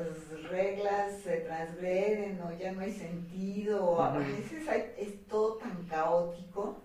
[0.50, 4.67] reglas se transgreden o ya no hay sentido, o a veces
[4.98, 6.82] es todo tan caótico.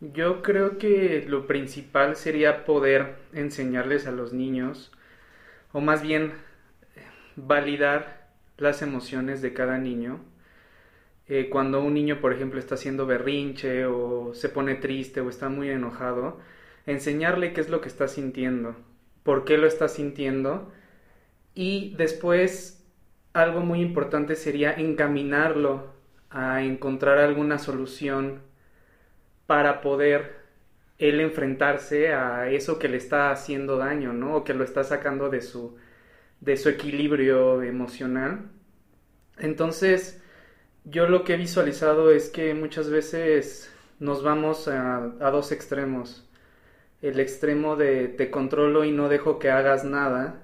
[0.00, 4.90] Yo creo que lo principal sería poder enseñarles a los niños,
[5.72, 6.32] o más bien
[7.36, 10.20] validar las emociones de cada niño.
[11.30, 15.48] Eh, cuando un niño, por ejemplo, está haciendo berrinche o se pone triste o está
[15.48, 16.38] muy enojado,
[16.86, 18.76] enseñarle qué es lo que está sintiendo
[19.22, 20.72] por qué lo está sintiendo
[21.54, 22.84] y después
[23.32, 25.92] algo muy importante sería encaminarlo
[26.30, 28.40] a encontrar alguna solución
[29.46, 30.40] para poder
[30.98, 34.36] él enfrentarse a eso que le está haciendo daño, ¿no?
[34.36, 35.76] O que lo está sacando de su,
[36.40, 38.50] de su equilibrio emocional.
[39.38, 40.19] Entonces,
[40.90, 46.26] yo lo que he visualizado es que muchas veces nos vamos a, a dos extremos
[47.02, 50.42] el extremo de te controlo y no dejo que hagas nada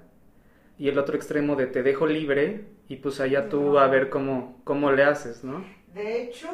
[0.77, 4.61] y el otro extremo de te dejo libre y pues allá tú a ver cómo,
[4.63, 5.63] cómo le haces, ¿no?
[5.93, 6.49] De hecho,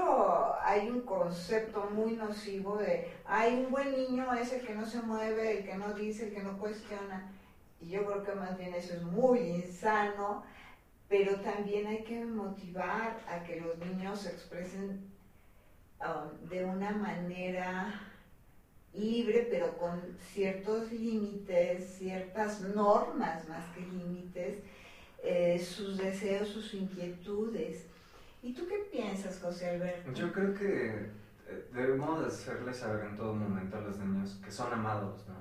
[0.63, 5.01] hay un concepto muy nocivo de, hay un buen niño es el que no se
[5.01, 7.32] mueve, el que no dice, el que no cuestiona.
[7.82, 10.43] Y yo creo que más bien eso es muy insano,
[11.13, 15.12] pero también hay que motivar a que los niños se expresen
[16.02, 18.02] um, de una manera
[18.95, 20.02] libre, pero con
[20.34, 24.58] ciertos límites, ciertas normas más que límites,
[25.21, 27.86] eh, sus deseos, sus inquietudes.
[28.41, 30.12] ¿Y tú qué piensas, José Alberto?
[30.13, 31.12] Yo creo que
[31.47, 35.36] eh, debemos hacerles saber en todo momento a los niños que son amados, ¿no?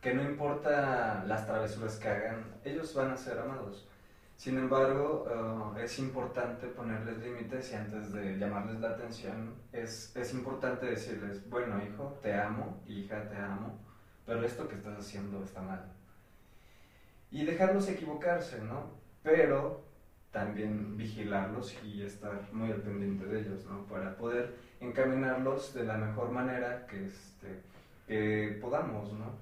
[0.00, 3.88] Que no importa las travesuras que hagan, ellos van a ser amados.
[4.38, 5.26] Sin embargo,
[5.76, 11.50] eh, es importante ponerles límites y antes de llamarles la atención, es, es importante decirles,
[11.50, 13.76] bueno, hijo, te amo, hija, te amo,
[14.24, 15.84] pero esto que estás haciendo está mal.
[17.32, 18.92] Y dejarlos equivocarse, ¿no?
[19.24, 19.82] Pero
[20.30, 23.86] también vigilarlos y estar muy al pendiente de ellos, ¿no?
[23.86, 27.60] Para poder encaminarlos de la mejor manera que, este,
[28.06, 29.32] que podamos, ¿no?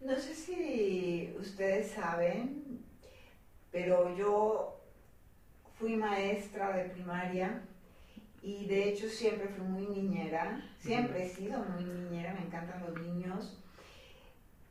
[0.00, 2.83] No sé si ustedes saben,
[3.74, 4.78] pero yo
[5.80, 7.60] fui maestra de primaria
[8.40, 13.02] y de hecho siempre fui muy niñera, siempre he sido muy niñera, me encantan los
[13.02, 13.58] niños.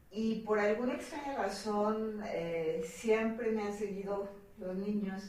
[0.10, 5.22] Y por alguna extraña razón eh, siempre me han seguido los niños.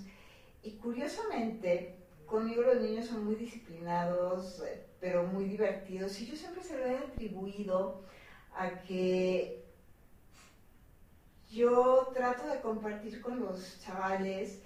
[0.63, 6.21] Y curiosamente conmigo los niños son muy disciplinados, eh, pero muy divertidos.
[6.21, 8.05] Y yo siempre se lo he atribuido
[8.55, 9.65] a que
[11.55, 14.61] yo trato de compartir con los chavales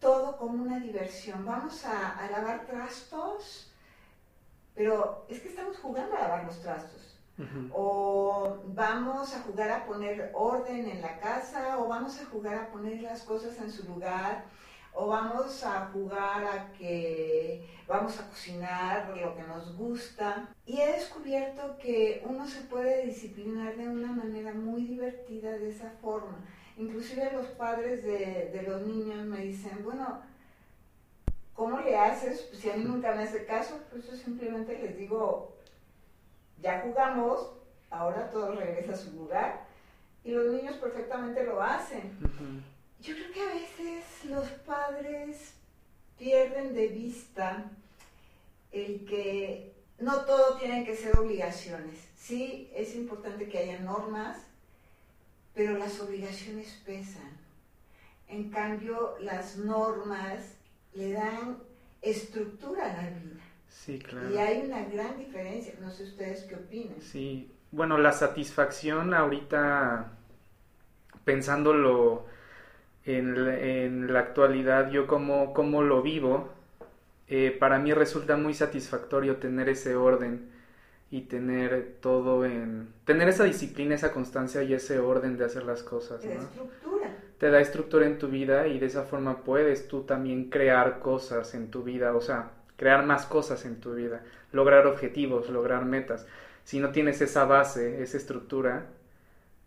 [0.00, 1.46] todo como una diversión.
[1.46, 3.72] Vamos a, lavar trastos,
[4.74, 7.18] pero es que estamos jugando a lavar los trastos.
[7.72, 12.68] O vamos a jugar a poner orden en la casa, o vamos a jugar a
[12.68, 14.44] poner las cosas en su lugar
[14.94, 20.48] o vamos a jugar a que vamos a cocinar lo que nos gusta.
[20.64, 25.90] Y he descubierto que uno se puede disciplinar de una manera muy divertida de esa
[26.00, 26.38] forma.
[26.76, 30.22] Inclusive los padres de, los niños me dicen, bueno,
[31.54, 32.42] ¿cómo le haces?
[32.42, 35.56] Pues si a mí nunca me hace caso, pues yo simplemente les digo,
[36.62, 37.52] ya jugamos,
[37.90, 39.66] ahora todo regresa a su lugar.
[40.24, 42.16] Y los niños perfectamente lo hacen.
[43.04, 45.52] Yo creo que a veces los padres
[46.18, 47.70] pierden de vista
[48.72, 52.08] el que no todo tiene que ser obligaciones.
[52.16, 54.38] Sí, es importante que haya normas,
[55.54, 57.30] pero las obligaciones pesan.
[58.26, 60.56] En cambio, las normas
[60.94, 61.58] le dan
[62.00, 63.42] estructura a la vida.
[63.68, 64.34] Sí, claro.
[64.34, 65.74] Y hay una gran diferencia.
[65.78, 67.02] No sé ustedes qué opinan.
[67.02, 70.12] Sí, bueno, la satisfacción ahorita,
[71.26, 72.32] pensándolo
[73.06, 76.48] en, la actualidad, yo como, como lo vivo,
[77.28, 80.48] eh, para mí resulta muy satisfactorio tener ese orden
[81.10, 82.88] y tener todo en...
[83.04, 86.22] tener esa disciplina, esa constancia y ese orden de hacer las cosas.
[86.22, 87.16] Te da estructura.
[87.38, 91.54] Te da estructura en tu vida y de esa forma puedes tú también crear cosas
[91.54, 96.26] en tu vida, o sea, crear más cosas en tu vida, lograr objetivos, lograr metas.
[96.64, 98.86] Si no tienes esa base, esa estructura,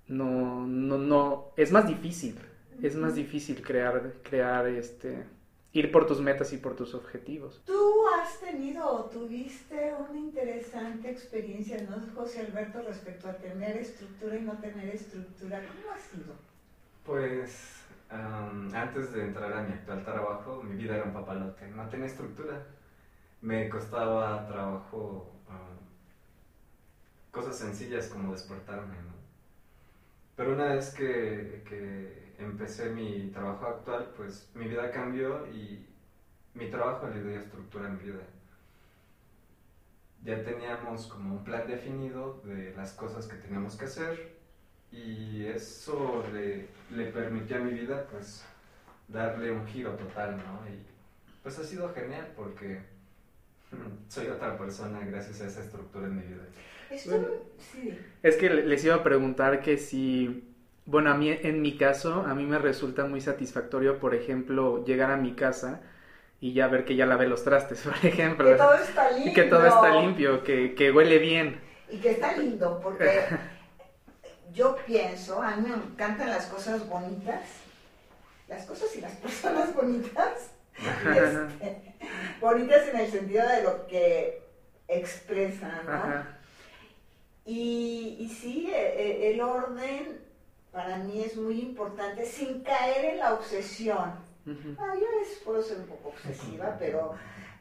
[0.08, 2.36] no, no, no, es más difícil
[2.82, 5.26] es más difícil crear, crear este,
[5.74, 7.62] ir por tus metas y por tus objetivos.
[7.66, 14.38] Tú has tenido o tuviste una interesante experiencia, ¿no, José Alberto, respecto a tener estructura
[14.38, 15.62] y no tener estructura?
[15.62, 16.34] ¿Cómo ha sido?
[17.06, 22.08] Pues antes de entrar a mi actual trabajo, mi vida era un papalote, no tenía
[22.08, 22.64] estructura.
[23.42, 25.34] Me costaba trabajo
[27.32, 29.14] cosas sencillas como despertarme, ¿no?
[30.36, 35.86] Pero una vez que, que empecé mi trabajo actual, pues mi vida cambió y
[36.54, 38.22] mi trabajo le dio estructura a mi vida.
[40.24, 44.38] Ya teníamos como un plan definido de las cosas que teníamos que hacer
[44.92, 48.44] y eso le, le permitió a mi vida pues
[49.08, 50.68] darle un giro total, ¿no?
[50.70, 50.80] Y
[51.44, 52.80] pues ha sido genial porque
[54.10, 56.44] soy otra persona gracias a esa estructura en mi vida.
[58.24, 60.47] Es que les iba a preguntar que si
[60.88, 65.12] bueno, a mí, en mi caso, a mí me resulta muy satisfactorio, por ejemplo, llegar
[65.12, 65.82] a mi casa
[66.40, 68.48] y ya ver que ya lavé los trastes, por ejemplo.
[68.48, 69.32] Que todo está limpio.
[69.32, 71.60] Y que todo está limpio, que, que huele bien.
[71.90, 73.26] Y que está lindo, porque
[74.54, 77.44] yo pienso, a mí me encantan las cosas bonitas,
[78.48, 80.52] las cosas y las personas bonitas.
[80.78, 81.98] Este,
[82.40, 84.42] bonitas en el sentido de lo que
[84.88, 86.38] expresan, ¿no?
[87.46, 90.27] Y, y sí, e, e, el orden
[90.78, 94.14] para mí es muy importante sin caer en la obsesión.
[94.78, 95.08] Ah, yo
[95.44, 97.16] puedo ser un poco obsesiva, pero,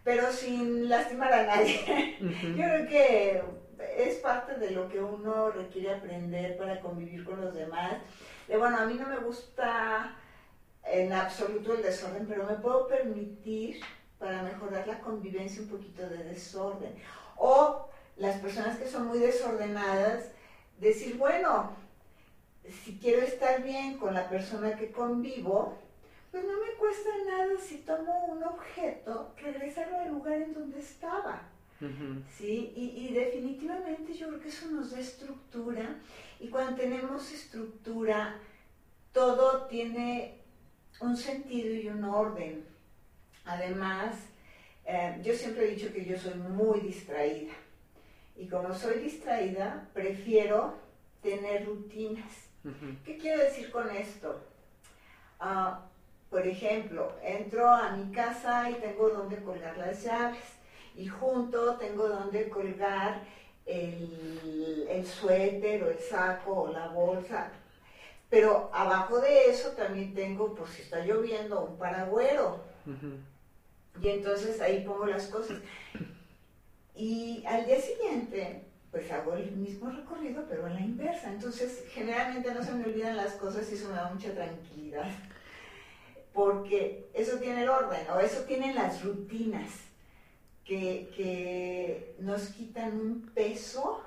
[0.04, 2.18] pero sin lastimar a nadie.
[2.20, 3.42] Yo creo que
[3.96, 7.94] es parte de lo que uno requiere aprender para convivir con los demás.
[8.48, 10.14] De, bueno, a mí no me gusta
[10.84, 13.80] en absoluto el desorden, pero me puedo permitir
[14.18, 16.94] para mejorar la convivencia un poquito de desorden.
[17.36, 17.88] O
[18.18, 20.32] las personas que son muy desordenadas,
[20.78, 21.85] decir, bueno,
[22.84, 25.76] si quiero estar bien con la persona que convivo,
[26.30, 31.42] pues no me cuesta nada si tomo un objeto, regresarlo al lugar en donde estaba.
[32.38, 32.72] ¿sí?
[32.74, 35.96] Y, y, definitivamente yo creo que eso nos da estructura
[36.40, 38.38] y cuando tenemos estructura,
[39.12, 40.38] todo tiene
[41.00, 42.64] un sentido y un orden.
[43.44, 44.16] Además,
[44.84, 47.52] eh, yo siempre he dicho que yo soy muy distraída
[48.36, 50.74] y como soy distraída, prefiero
[51.22, 52.46] tener rutinas.
[53.04, 54.40] ¿Qué quiero decir con esto?
[55.40, 55.76] Uh,
[56.30, 60.42] por ejemplo, entro a mi casa y tengo donde colgar las llaves
[60.96, 63.22] y junto tengo donde colgar
[63.66, 67.52] el, el suéter o el saco o la bolsa.
[68.28, 72.64] Pero abajo de eso también tengo, por si está lloviendo, un paragüero.
[74.02, 75.58] Y entonces ahí pongo las cosas.
[76.94, 78.65] Y al día siguiente,
[78.96, 81.30] pues hago el mismo recorrido, pero a la inversa.
[81.30, 85.06] Entonces, generalmente no se me olvidan las cosas y eso me da mucha tranquilidad
[86.32, 89.68] porque eso tiene el orden o eso tienen las rutinas
[90.64, 94.02] que, nos quitan un peso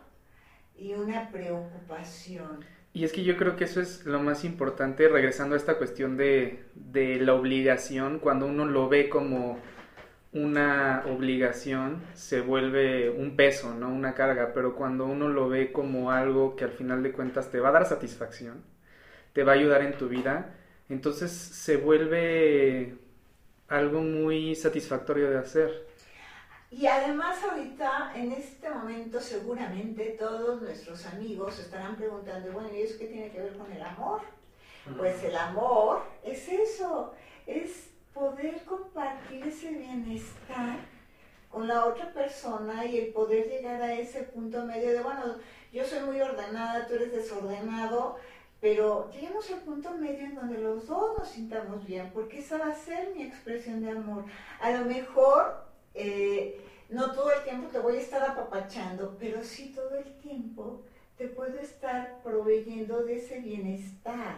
[0.76, 2.66] y una preocupación.
[2.92, 6.18] Y es que yo creo que eso es lo más importante, regresando a esta cuestión
[6.18, 9.60] de, de la obligación, cuando uno lo ve como
[10.32, 13.90] una obligación, se vuelve un peso, ¿no?
[13.90, 17.60] Una carga, pero cuando uno lo ve como algo que al final de cuentas te
[17.60, 18.64] va a dar satisfacción,
[19.34, 20.56] te va a ayudar en tu vida,
[20.88, 22.98] entonces se vuelve
[23.68, 25.88] algo muy satisfactorio de hacer.
[26.72, 33.00] Y además ahorita, en este momento, seguramente todos nuestros amigos estarán preguntando, bueno, ¿y eso
[33.00, 34.22] qué tiene que ver con el amor?
[34.98, 37.14] Pues el amor es eso,
[37.48, 40.78] es poder compartir ese bienestar
[41.49, 45.36] con la otra persona y el poder llegar a ese punto medio de, bueno,
[45.74, 48.18] yo soy muy ordenada, tú eres desordenado,
[48.62, 52.68] pero lleguemos al punto medio en donde los dos nos sintamos bien, porque esa va
[52.68, 54.26] a ser mi expresión de amor.
[54.60, 59.74] A lo mejor eh, no todo el tiempo te voy a estar apapachando, pero sí
[59.74, 60.84] todo el tiempo
[61.18, 64.38] te puedo estar proveyendo de ese bienestar.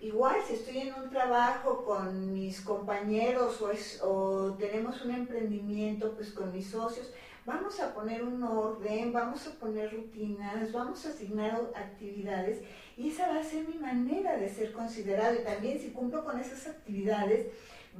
[0.00, 3.62] Igual si estoy en un trabajo con mis compañeros
[4.02, 7.10] o, tenemos un emprendimiento pues con mis socios,
[7.46, 12.60] vamos a poner un orden, vamos a poner rutinas, vamos a asignar actividades
[12.98, 15.34] y esa va a ser mi manera de ser considerado.
[15.34, 17.46] Y también si cumplo con esas actividades,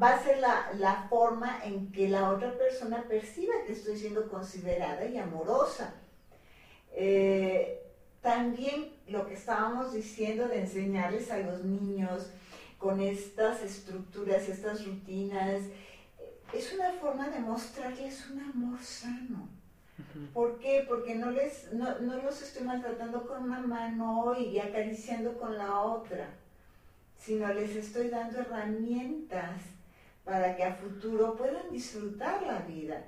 [0.01, 5.07] va a ser la, forma en que la otra persona perciba que estoy siendo considerada
[5.07, 5.95] y amorosa.
[6.93, 7.86] Eh,
[8.27, 12.27] también lo que estábamos diciendo de enseñarles a los niños
[12.77, 15.63] con estas estructuras, estas rutinas,
[16.53, 19.49] es una forma de mostrarles un amor sano.
[20.35, 20.85] ¿Por qué?
[20.89, 26.29] Porque no, les, no, los estoy maltratando con una mano y acariciando con la otra,
[27.17, 29.61] sino les estoy dando herramientas
[30.25, 33.05] para que a futuro puedan disfrutar la vida.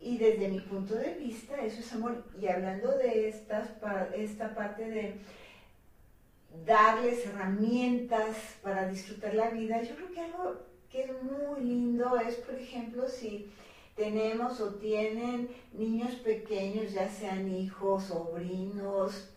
[0.00, 2.24] Y desde mi punto de vista, eso es amor.
[2.40, 3.68] Y hablando de estas,
[4.14, 5.14] esta parte de
[6.64, 10.56] darles herramientas para disfrutar la vida, yo creo que algo
[10.90, 13.50] que es muy lindo es, por ejemplo, si
[13.94, 19.30] tenemos o tienen niños pequeños, ya sean hijos, sobrinos,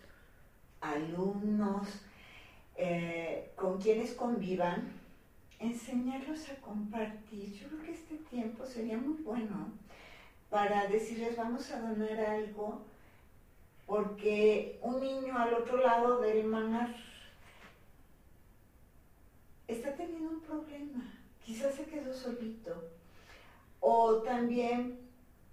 [0.80, 1.88] alumnos,
[2.76, 4.93] eh, con quienes convivan,
[5.59, 7.53] enseñarlos a compartir.
[7.53, 9.72] Yo creo que este tiempo sería muy bueno
[10.53, 12.83] para decirles vamos a donar algo,
[13.87, 16.95] porque un niño al otro lado del mar
[19.67, 21.13] está teniendo un problema
[21.45, 22.89] quizás se quedó solito.
[23.79, 24.99] O también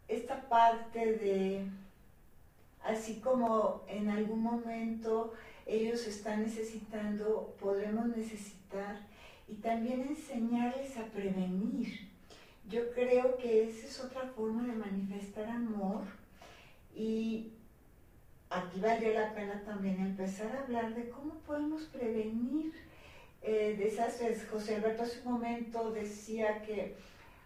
[0.09, 1.67] esta parte de,
[2.85, 5.35] así como en algún momento
[5.67, 9.01] ellos están necesitando, podremos necesitar,
[9.49, 12.10] y también enseñarles a prevenir.
[12.71, 16.03] Yo creo que esa es otra forma de manifestar amor
[16.95, 17.53] y
[18.49, 22.73] aquí vale la pena también empezar a hablar de cómo podemos prevenir
[23.43, 24.47] eh, desastres.
[24.49, 26.95] José Alberto hace un momento decía que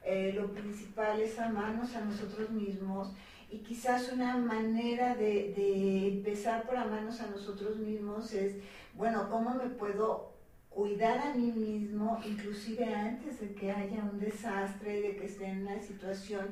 [0.05, 3.14] eh, lo principal es amarnos a nosotros mismos
[3.51, 8.57] y quizás una manera de, empezar por amarnos a nosotros mismos es,
[8.93, 10.34] bueno, ¿cómo me puedo
[10.75, 15.62] cuidar a mí mismo, inclusive antes de que haya un desastre, de que esté en
[15.62, 16.49] una situación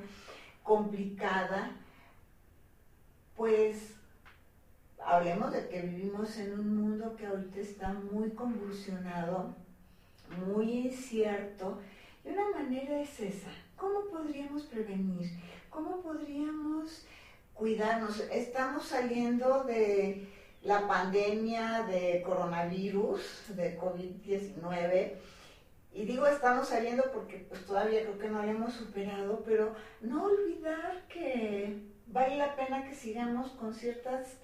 [0.63, 1.73] complicada,
[3.37, 3.97] pues
[5.05, 9.57] hablemos de que vivimos en un mundo que ahorita está muy convulsionado,
[10.47, 11.81] muy incierto,
[12.25, 13.51] y una manera es esa.
[13.77, 15.31] ¿Cómo podríamos prevenir?
[15.69, 17.05] ¿Cómo podríamos
[17.55, 18.21] cuidarnos?
[18.31, 20.29] Estamos saliendo de
[20.63, 23.21] la pandemia de coronavirus,
[23.57, 25.13] de COVID-19,
[25.95, 30.25] y digo estamos saliendo porque pues todavía creo que no lo hemos superado, pero no
[30.25, 34.37] olvidar que vale la pena que sigamos con ciertas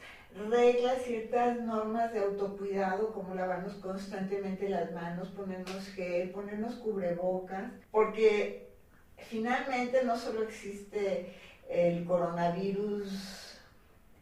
[0.51, 8.69] reglas, ciertas normas de autocuidado, como lavarnos constantemente las manos, ponernos gel, ponernos cubrebocas, porque
[9.16, 11.35] finalmente no solo existe
[11.69, 13.47] el coronavirus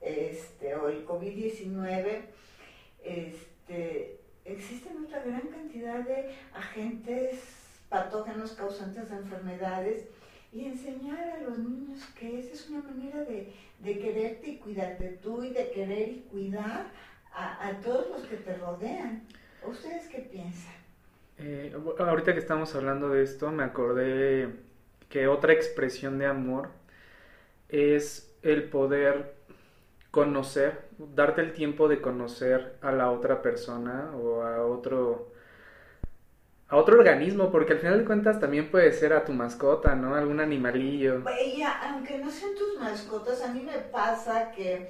[0.07, 2.21] este, o el COVID-19,
[3.05, 7.41] este, existen otra gran cantidad de agentes
[7.89, 10.07] patógenos causantes de enfermedades
[10.53, 13.53] y enseñar a los niños que esa es una manera de,
[13.83, 16.87] quererte y cuidarte tú y de querer y cuidar
[17.35, 19.27] a, todos los que te rodean.
[19.67, 20.73] ¿Ustedes qué piensan?
[21.39, 24.49] Eh, ahorita que estamos hablando de esto, me acordé
[25.11, 26.71] que otra expresión de amor
[27.69, 29.36] es el poder
[30.11, 35.33] conocer, darte el tiempo de conocer a la otra persona o a otro
[36.69, 40.17] a otro organismo, porque al final de cuentas también puede ser a tu mascota, ¿no?
[40.17, 41.23] Algún animalillo.
[41.83, 44.89] aunque no sean tus mascotas, a mí me pasa que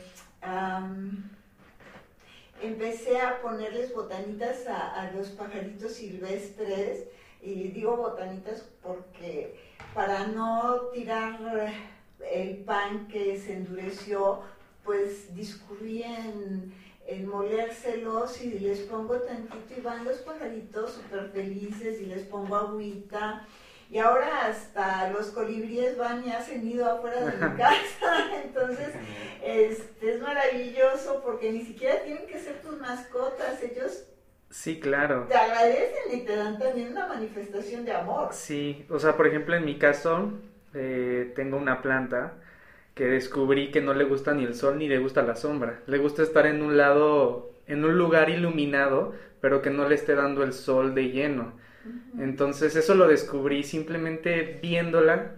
[2.63, 7.09] empecé a ponerles botanitas a, los pajaritos silvestres,
[7.43, 9.61] y digo botanitas porque
[9.95, 11.39] para no tirar
[12.33, 14.41] el pan que se endureció,
[14.87, 16.73] pues discurrí en
[17.27, 23.47] molérselos y les pongo tantito y van los pajaritos súper felices y les pongo agüita.
[23.89, 28.43] Y ahora hasta los colibríes van y hacen ido afuera de mi casa.
[28.45, 28.89] Entonces,
[29.45, 33.63] este, es maravilloso porque ni siquiera tienen que ser tus mascotas.
[33.63, 34.05] Ellos
[34.51, 35.27] Sí, claro.
[35.29, 38.29] Te agradecen y te dan también una manifestación de amor.
[38.33, 40.33] Sí, o sea, por ejemplo, en mi caso,
[40.73, 42.35] eh, tengo una planta
[42.97, 45.81] que descubrí que no le gusta ni el sol ni le gusta la sombra.
[45.87, 50.15] Le gusta estar en un lado, en un lugar iluminado, pero que no le esté
[50.15, 51.53] dando el sol de lleno.
[52.19, 55.33] Entonces eso lo descubrí simplemente viéndola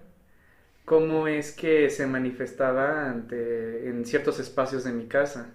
[0.85, 5.51] cómo es que se manifestaba ante, en ciertos espacios de mi casa.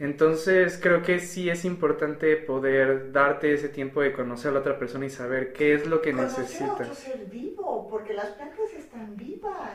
[0.00, 4.76] Entonces creo que sí es importante poder darte ese tiempo de conocer a la otra
[4.76, 6.64] persona y saber qué es lo que necesita.
[6.64, 9.70] A otro ser vivo, porque las plantas están vivas.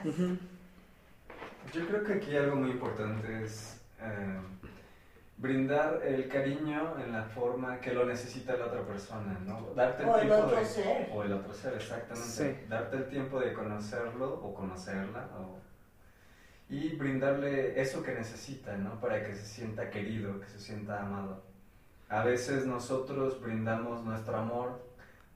[1.75, 4.39] Yo creo que aquí algo muy importante es eh,
[5.35, 9.73] brindar el cariño en la forma que lo necesita la otra persona, ¿no?
[9.75, 11.09] Darte el o tiempo el otro de, ser.
[11.13, 12.65] O el otro ser, exactamente.
[12.69, 15.27] Darte el tiempo de conocerlo o conocerla
[16.69, 18.97] y brindarle eso que necesita, ¿no?
[19.01, 21.43] Para que se sienta querido, que se sienta amado.
[22.07, 24.81] A veces nosotros brindamos nuestro amor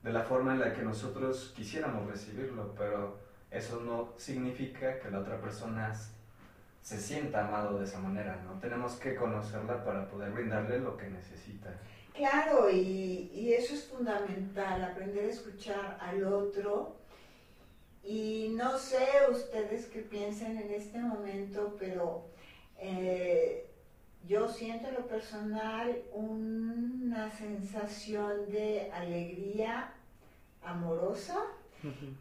[0.02, 3.18] de la forma en la que nosotros quisiéramos recibirlo, pero
[3.50, 5.92] eso no significa que la otra persona
[6.82, 8.58] se sienta amado de esa manera, ¿no?
[8.58, 11.78] Tenemos que conocerla para poder brindarle lo que necesita.
[12.14, 16.96] Claro, y, eso es fundamental, aprender a escuchar al otro.
[18.02, 22.26] Y no sé ustedes qué piensen en este momento, pero
[22.78, 23.66] eh,
[24.26, 29.92] yo siento en lo personal una sensación de alegría
[30.62, 31.42] amorosa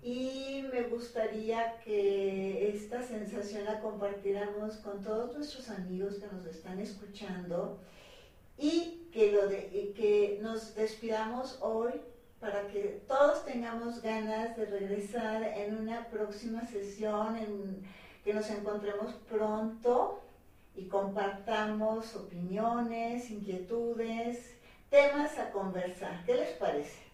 [0.01, 6.79] y me gustaría que esta sensación la compartiéramos con todos nuestros amigos que nos están
[6.79, 7.79] escuchando
[8.57, 11.93] y que, lo de, que nos despidamos hoy
[12.39, 17.83] para que todos tengamos ganas de regresar en una próxima sesión, en,
[18.23, 20.21] que nos encontremos pronto
[20.75, 24.55] y compartamos opiniones, inquietudes,
[24.89, 26.23] temas a conversar.
[26.25, 27.08] ¿Qué les parece?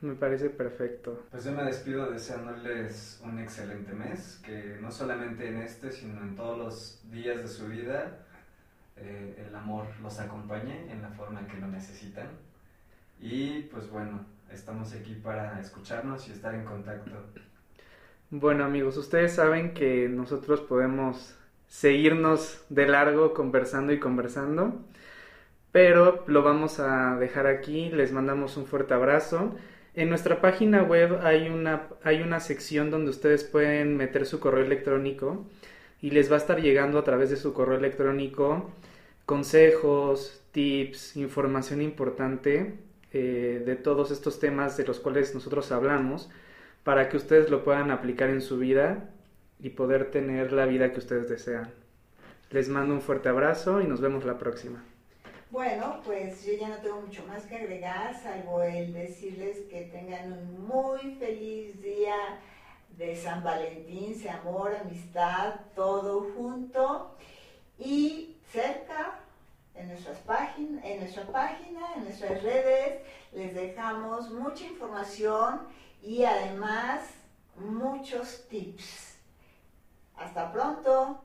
[0.00, 1.24] Me parece perfecto.
[1.30, 6.36] Pues yo me despido deseándoles un excelente mes, que no solamente en este, sino en
[6.36, 8.24] todos los días de su vida,
[8.96, 12.28] eh, el amor los acompañe en la forma que lo necesitan.
[13.20, 17.10] Y pues bueno, estamos aquí para escucharnos y estar en contacto.
[18.30, 21.34] Bueno amigos, ustedes saben que nosotros podemos
[21.66, 24.80] seguirnos de largo conversando y conversando,
[25.72, 29.56] pero lo vamos a dejar aquí, les mandamos un fuerte abrazo
[29.98, 34.64] en nuestra página web hay una, hay una sección donde ustedes pueden meter su correo
[34.64, 35.44] electrónico
[36.00, 38.70] y les va a estar llegando a través de su correo electrónico
[39.26, 42.76] consejos, tips, información importante
[43.12, 46.30] eh, de todos estos temas de los cuales nosotros hablamos
[46.84, 49.10] para que ustedes lo puedan aplicar en su vida
[49.60, 51.70] y poder tener la vida que ustedes desean.
[52.50, 54.84] Les mando un fuerte abrazo y nos vemos la próxima.
[55.50, 60.30] Bueno, pues yo ya no tengo mucho más que agregar, salvo el decirles que tengan
[60.30, 62.38] un muy feliz día
[62.98, 67.16] de San Valentín, sea amor, amistad, todo junto
[67.78, 69.20] y cerca
[69.74, 73.00] en, nuestras páginas, en nuestra página, en nuestras redes,
[73.32, 75.66] les dejamos mucha información
[76.02, 77.08] y además
[77.56, 79.16] muchos tips.
[80.14, 81.24] Hasta pronto.